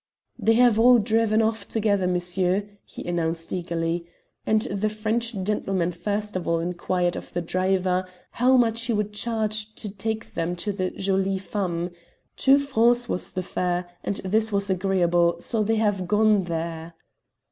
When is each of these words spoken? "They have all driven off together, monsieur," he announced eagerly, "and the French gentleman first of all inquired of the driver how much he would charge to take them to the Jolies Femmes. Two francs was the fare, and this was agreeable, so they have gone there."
"They 0.39 0.55
have 0.55 0.79
all 0.79 0.97
driven 0.97 1.43
off 1.43 1.67
together, 1.67 2.07
monsieur," 2.07 2.63
he 2.83 3.07
announced 3.07 3.53
eagerly, 3.53 4.07
"and 4.47 4.63
the 4.63 4.89
French 4.89 5.33
gentleman 5.43 5.91
first 5.91 6.35
of 6.35 6.47
all 6.47 6.57
inquired 6.57 7.15
of 7.15 7.31
the 7.33 7.39
driver 7.41 8.07
how 8.31 8.57
much 8.57 8.85
he 8.85 8.93
would 8.93 9.13
charge 9.13 9.75
to 9.75 9.89
take 9.89 10.33
them 10.33 10.55
to 10.55 10.71
the 10.71 10.89
Jolies 10.89 11.45
Femmes. 11.45 11.91
Two 12.35 12.57
francs 12.57 13.07
was 13.07 13.31
the 13.31 13.43
fare, 13.43 13.91
and 14.03 14.15
this 14.25 14.51
was 14.51 14.71
agreeable, 14.71 15.39
so 15.39 15.61
they 15.61 15.75
have 15.75 16.07
gone 16.07 16.45
there." 16.45 16.95